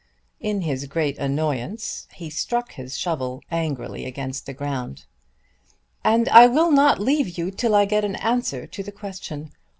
In 0.39 0.61
his 0.61 0.87
great 0.87 1.19
annoyance 1.19 2.07
he 2.15 2.31
struck 2.31 2.71
his 2.71 2.97
shovel 2.97 3.43
angrily 3.51 4.05
against 4.05 4.47
the 4.47 4.51
ground. 4.55 5.05
"And 6.03 6.27
I 6.29 6.47
will 6.47 6.71
not 6.71 6.99
leave 6.99 7.37
you 7.37 7.51
till 7.51 7.75
I 7.75 7.85
get 7.85 8.03
an 8.03 8.15
answer 8.15 8.65
to 8.65 8.81
the 8.81 8.91
question. 8.91 9.51